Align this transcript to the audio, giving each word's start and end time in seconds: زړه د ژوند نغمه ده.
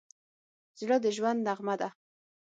زړه 0.79 0.97
د 1.03 1.05
ژوند 1.15 1.39
نغمه 1.47 1.75
ده. 1.81 1.89